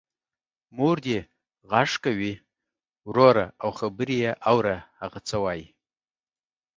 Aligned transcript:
مور 0.77 0.97
دی 1.05 1.17
غږ 1.71 1.91
کوې 2.03 2.33
وروره 3.09 3.45
او 3.63 3.69
خبر 3.79 4.07
یې 4.21 4.31
اوره 4.51 4.77
هغه 5.01 5.19
څه 5.29 5.37
وايي. 5.43 5.67